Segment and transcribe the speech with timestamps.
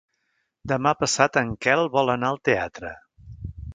[0.71, 2.95] Demà passat en Quel vol anar al teatre.